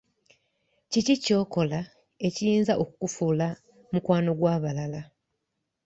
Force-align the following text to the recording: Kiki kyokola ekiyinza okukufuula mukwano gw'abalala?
Kiki 0.91 1.15
kyokola 1.23 1.79
ekiyinza 2.27 2.73
okukufuula 2.83 3.47
mukwano 3.91 4.31
gw'abalala? 4.39 5.01